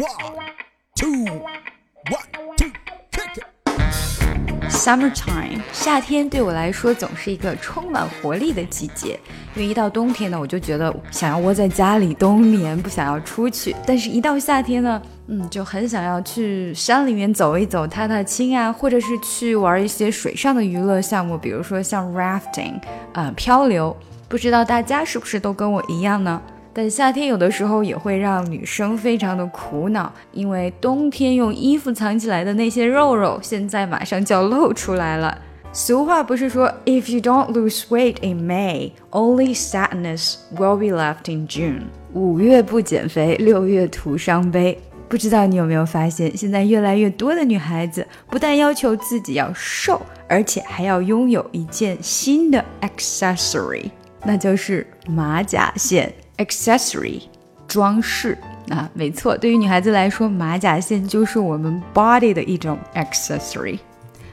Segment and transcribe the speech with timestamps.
[0.00, 0.08] One,
[0.96, 2.70] two, one, two,
[3.12, 4.70] kick it.
[4.70, 9.20] Summertime，夏天对我来说总是一个充满活力的季节。
[9.54, 13.76] 因为一到冬天呢，我就觉得想要窝在家里冬眠，不想要出去。
[13.86, 22.80] 但是，一到夏天呢，嗯，就很想要去山里面走一走，踏踏青啊，或者是去玩一些水上的娱乐项目，比如说像 rafting，
[23.12, 23.94] 呃，漂流。
[24.30, 26.40] 不知道大家是不是都跟我一样呢？
[26.72, 35.36] 但夏天有的时候也会让女生非常的苦恼，因为冬天用衣服藏起来的那些肉肉，现在马上就要露出来了。
[35.72, 41.82] 俗话不是说，If you don't lose weight in May, only sadness will be left in June。
[42.12, 44.78] 五月不减肥，六月徒伤悲。
[45.08, 53.90] 不知道你有没有发现，现在越来越多的女孩子不但要求自己要瘦，而且还要拥有一件新的 accessory，
[54.24, 56.12] 那就是马甲线。
[56.40, 57.22] Accessory
[57.68, 58.36] 装饰
[58.68, 63.78] 啊，没错，对于女孩子来说，马甲线就是我们 body 的一种 accessory。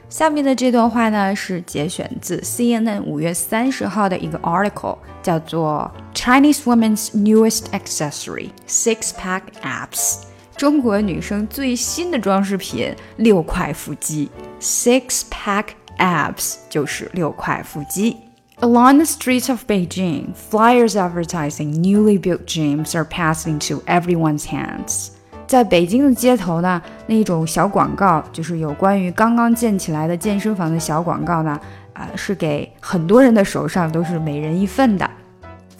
[0.08, 10.20] 下面的这段话呢是节选自 CNN 五月三十号的一个 article，叫做 Chinese women's newest accessory six pack abs。
[10.56, 15.66] 中国女生最新的装饰品六块腹肌，six pack
[15.98, 18.16] abs 就是六块腹肌。
[18.60, 25.10] Along the streets of Beijing, flyers advertising newly built gyms are passed into everyone's hands.
[25.46, 31.52] 在北京的街头呢，那种小广告就是有关于刚刚建起来的健身房的小广告呢，
[31.92, 35.08] 啊、呃，是给很多人的手上都是每人一份的。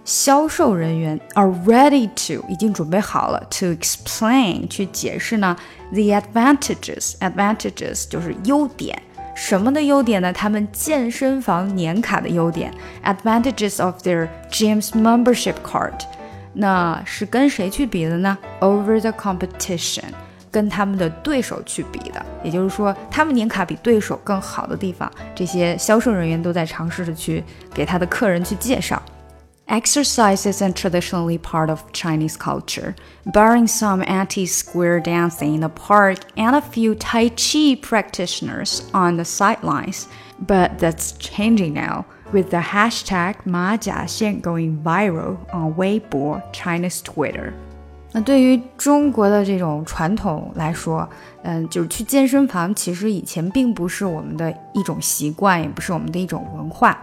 [0.05, 5.57] 销售人员 are ready to 已经准备好了 to explain 去解释呢
[5.93, 9.01] the advantages advantages 就是优点，
[9.35, 10.33] 什么的优点呢？
[10.33, 12.73] 他们健身房年卡的优点
[13.05, 15.95] advantages of their gym's membership card，
[16.55, 18.37] 那是跟谁去比的呢？
[18.61, 20.05] Over the competition。
[20.53, 27.45] 跟他们的对手去比的，也就是说，他们年卡比对手更好的地方，这些销售人员都在尝试着去
[27.75, 29.01] 给他的客人去介绍。
[29.67, 32.95] Exercise isn't traditionally part of Chinese culture,
[33.27, 39.25] barring some anti-square dancing in the park and a few Tai Chi practitioners on the
[39.25, 40.07] sidelines.
[40.39, 47.53] But that's changing now, with the hashtag 马甲线 going viral on Weibo, China's Twitter.
[48.16, 51.10] 那对于中国的这种传统来说，
[51.42, 56.98] 嗯，就是去健身房，其实以前并不是我们的一种习惯，也不是我们的一种文化。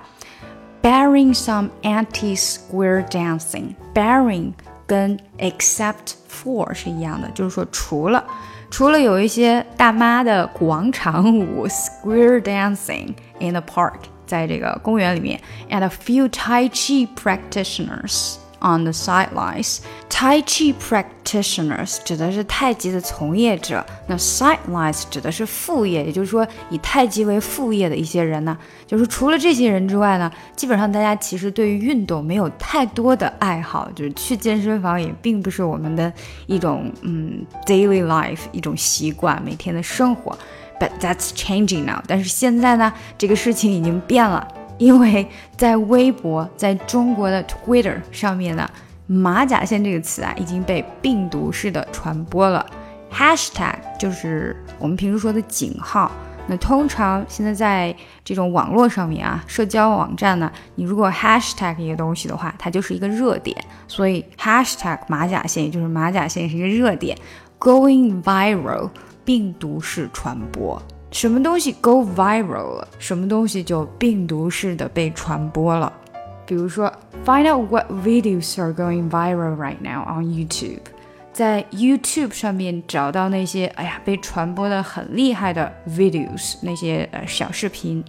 [0.80, 4.52] Bearing some anti-square dancing，bearing
[4.86, 8.24] 跟 except for 是一样的，就是说除了
[8.70, 18.36] 除了有一些大妈的广场舞 square dancing in the park，在这个公园里面，and a few Tai Chi practitioners。
[18.62, 19.78] On the sidelines,
[20.10, 28.58] Tai Chi practitioners 指的是太极的从业者，那 sidelines 指的是副业，也就是说以太极为副业的一些人呢。
[28.86, 36.12] 就是除了这些人之外呢，基本上大家其实对于运动没有太多的爱好，就是去健身房也并不是我们的
[36.46, 40.38] 一种嗯 daily life 一种习惯，每天的生活。
[40.78, 42.02] But that's changing now。
[42.06, 44.46] 但是现在呢，这个事情已经变了。
[44.80, 45.28] 因为
[45.58, 48.68] 在微博，在中国的 Twitter 上面呢，
[49.06, 52.64] 马甲线这个词啊已经被病毒式的传播了。
[53.12, 56.10] Hashtag 就是我们平时说的井号。
[56.46, 57.94] 那通常现在在
[58.24, 63.54] 这种网络上面啊，社交网站呢，你如果 Hashtag 一个东西的话，它就是一个热点。
[63.86, 67.18] 所以 Hashtag 马甲线，也就是马甲线是一个热点。
[67.58, 68.88] going viral，
[69.26, 70.80] 病毒式传播。
[71.11, 75.91] 什么东西 go viral 了，什么东西就病毒式的被传播了。
[76.45, 76.91] 比如说，
[77.25, 80.81] find out what videos are going viral right now on YouTube，
[81.33, 88.03] 在 YouTube 上面找到那些哎呀被传播的很厉害的 videos，那些呃小视频。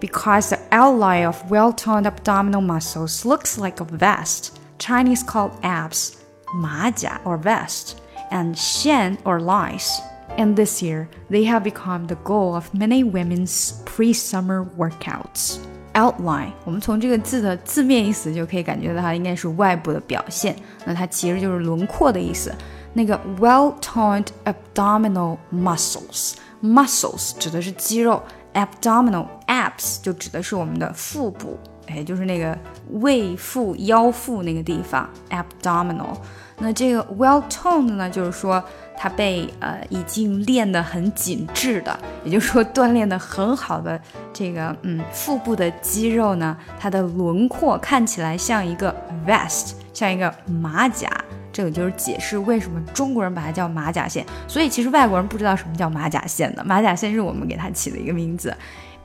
[0.00, 6.14] Because the outline of well-toned abdominal muscles looks like a vest, Chinese called abs,
[6.54, 7.92] 马甲 or vest,
[8.30, 9.98] and xian or lice
[10.36, 15.58] and this year they have become the goal of many women's pre-summer workouts.
[15.92, 22.54] Outline，我们从这个字的字面意思就可以感觉到它应该是外部的表现，那它其实就是轮廓的意思。
[22.92, 28.22] 那个 well-toned abdominal muscles，muscles 指的是肌肉，
[28.54, 31.58] abdominal abs 就指的是我们的腹部，
[31.88, 32.56] 哎，就是那个
[33.00, 36.16] 胃腹腰腹那个地方，abdominal。
[36.58, 38.62] 那这个 well-toned 呢，就是说。
[38.97, 43.99] 它被呃已经练得很紧致的，也就是说锻炼得很好的
[44.33, 48.95] 这个嗯腹部的肌肉呢，它的轮廓看起来像一个
[49.27, 51.09] vest，像一个马甲。
[51.51, 58.53] 这个就是解释为什么中国人把它叫马甲线，所以其实外国人不知道什么叫马甲线的，马甲线是我们给它起的一个名字。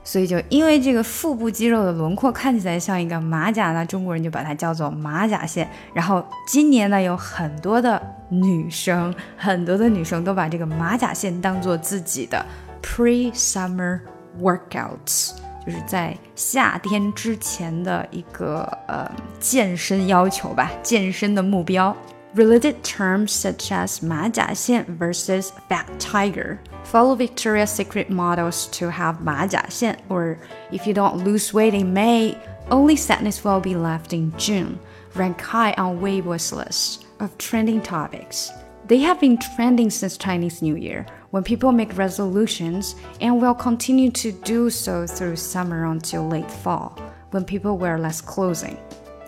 [0.03, 5.69] 所以就因为这个腹部肌肉的轮廓看起来像一个马甲呢，中国人就把它叫做马甲线。
[5.93, 12.43] 然后今年呢，有很多的女生，很多的女生都把这个马甲线当做自己的
[12.81, 13.99] pre-summer
[14.41, 15.33] workouts，
[15.65, 19.09] 就是在夏天之前的一个呃
[19.39, 21.95] 健身要求吧，健身的目标。
[22.34, 30.36] Related terms such as 马甲线 versus fat tiger follow Victoria's Secret models to have 马甲线, or
[30.70, 32.36] if you don't lose weight in May,
[32.70, 34.78] only sadness will be left in June,
[35.14, 38.50] rank high on Weibo's list of trending topics.
[38.86, 44.10] They have been trending since Chinese New Year, when people make resolutions, and will continue
[44.12, 46.96] to do so through summer until late fall,
[47.30, 48.78] when people wear less clothing.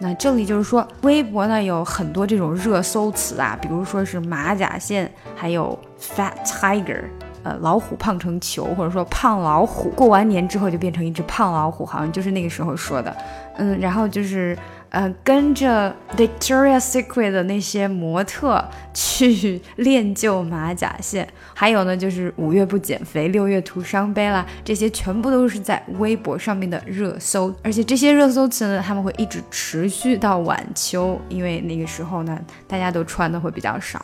[0.04, 7.06] 那这里就是说，微博呢有很多这种热搜词啊，比如说是马甲线，还有 fat tiger，
[7.42, 13.16] 呃，老虎胖成球，或者说胖老虎，过完年之后就变成一只胖老虎，好像就是那个时候说的，
[13.56, 14.58] 嗯，然后就是。
[14.93, 34.01] 呃，跟着 Victoria's Secret 的那些模特去练就马甲线，还有呢，就是五月不减肥，六月徒伤悲啦，这些全部都是在微博上面的热搜，而且这些热搜词呢，他们会一直持续到晚秋，因为那个时候呢，大家都穿的会比较少。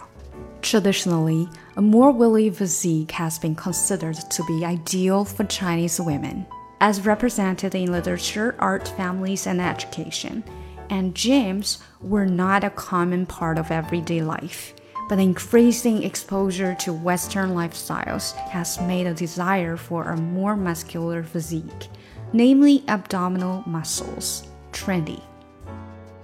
[0.60, 6.44] Traditionally, a more willy physique has been considered to be ideal for Chinese women,
[6.78, 10.42] as represented in literature, art, families, and education.
[10.88, 14.74] and gyms were not a common part of everyday life.
[15.08, 21.90] But increasing exposure to Western lifestyles has made a desire for a more muscular physique,
[22.32, 25.20] namely abdominal muscles, trendy.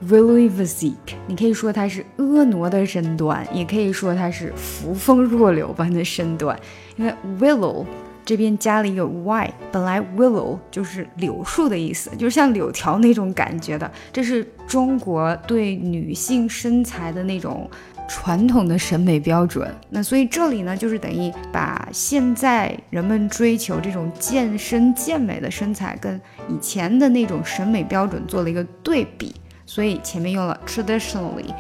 [0.08, 6.58] Willowy physique，你可以说它是婀娜的身段，也可以说它是扶风若柳般的身段。
[6.96, 7.84] 因为 willow
[8.25, 13.89] 这边加了一个 y，本来 willow 就是柳树的意思，就是像柳条那种感觉的。
[14.11, 17.69] 这是中国对女性身材的那种
[18.07, 19.71] 传统的审美标准。
[19.91, 29.35] 那所以这里呢，就是等于把现在人们追求这种健身健美的身材，跟以前的那种审美标准做了一个对比。
[29.67, 31.53] 所以前面用了 traditionally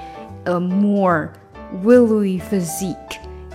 [0.45, 1.29] a more
[1.83, 2.95] willowy physique，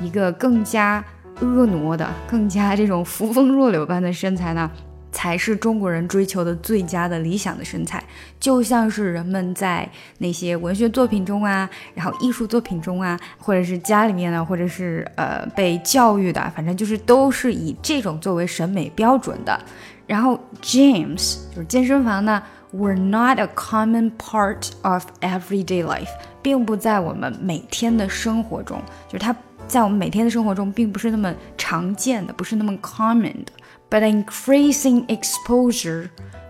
[0.00, 1.04] 一个更加。
[1.40, 4.70] 婀娜的、更加这种扶风若柳般的身材呢，
[5.10, 8.02] 才是中国人追求的最佳的理想的身材。
[8.38, 19.58] 就像是人们在那些文学作品中啊，然后艺术作品中啊，或者是家里面呢，或者是呃被教育的，反正就是都是以这种作为审美标准的。
[20.06, 22.42] 然后 gyms 就是健身房呢
[22.74, 26.08] ，were not a common part of everyday life，
[26.42, 29.34] 并不在我们每天的生活中，就是它。
[29.70, 33.52] 在我们每天的生活中，并不是那么常见的，不是那么 common 的。
[33.88, 36.08] But increasing exposure,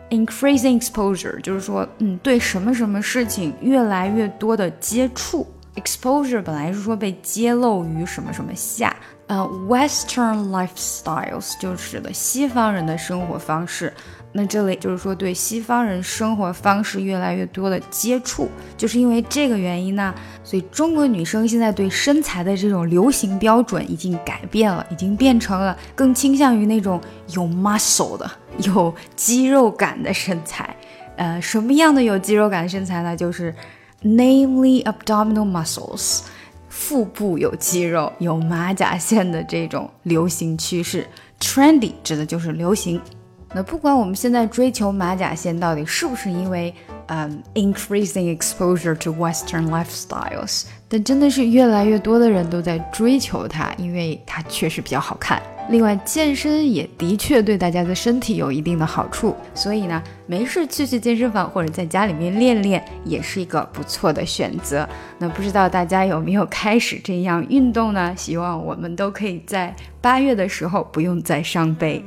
[0.08, 5.46] increasing exposure 就是说，嗯，对什么什么事情越来越多的接触。
[5.76, 8.94] Exposure 本来是说被揭露于什么什么下，
[9.28, 9.36] 呃
[9.68, 13.92] ，Western lifestyles 就是指的西方人的生活方式。
[14.32, 27.00] 那这里就是说，对西方人生活方式越来越多的接触，就是因为这个原因呢，所以中国女生现在对身材的这种流行标准已经改变了，已经变成了更倾向于那种
[27.34, 30.76] 有 muscle 的、有肌肉感的身材。
[31.16, 33.16] 呃，什么样的有肌肉感的身材呢？
[33.16, 33.52] 就是
[34.04, 36.20] namely abdominal muscles，
[36.68, 41.04] 腹部有肌肉、有马甲线的这种流行趋势。
[41.40, 43.00] Trendy 指的就是流行。
[43.52, 46.72] 那不管我们现在追求马甲线，到底是不是因为
[47.06, 55.42] 嗯 increasing exposure to Western lifestyles，但真的是越来越多的人都在追求它，因为它确实比较好看。
[55.68, 64.88] 另外，健身也的确对大家的身体有一定的好处，所以呢，没事去去健身房或者在家里面练练，也是一个不错的选择。
[65.18, 68.12] 那不知道大家有没有开始这样运动呢？
[68.16, 72.02] 希望我们都可以在八月的时候不用再伤悲。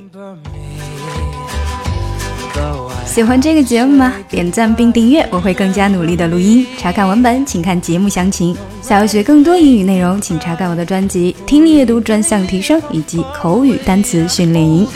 [3.06, 4.14] 喜欢这个节目吗？
[4.28, 6.66] 点赞并订阅，我会更加努力的录音。
[6.78, 8.58] 查看文本，请看节目详情。
[8.82, 14.88] 想要学更多英语内容，请查看我的专辑《听力阅读专项提升》以及口语单词训练营。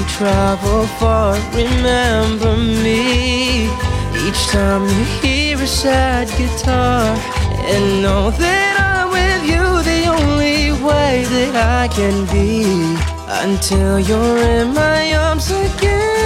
[0.00, 0.22] Each
[4.52, 7.04] time you hear a sad guitar
[7.72, 12.64] And know that I'm with you the only way that I can be
[13.28, 16.17] Until you're in my arms again